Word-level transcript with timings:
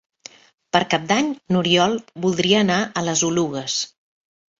Per 0.75 0.79
Cap 0.93 1.03
d'Any 1.11 1.27
n'Oriol 1.55 1.93
voldria 2.23 2.63
anar 2.65 2.79
a 2.87 3.05
les 3.09 3.23
Oluges. 3.29 3.77